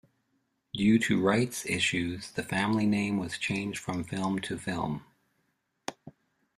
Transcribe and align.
Due 0.73 0.97
to 0.97 1.21
rights 1.21 1.63
issues, 1.67 2.31
the 2.31 2.41
family 2.41 2.87
name 2.87 3.19
was 3.19 3.37
changed 3.37 3.77
from 3.77 4.03
film 4.03 4.39
to 4.41 4.57
film. 4.57 5.03